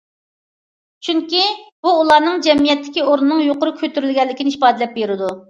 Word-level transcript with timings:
چۈنكى 1.07 1.43
بۇ 1.87 1.91
ئۇلارنىڭ 1.99 2.41
جەمئىيەتتىكى 2.47 3.05
ئورنىنىڭ 3.05 3.45
يۇقىرى 3.45 3.75
كۆتۈرۈلگەنلىكىنى 3.85 4.57
ئىپادىلەپ 4.57 4.99
بېرىدۇ. 4.99 5.33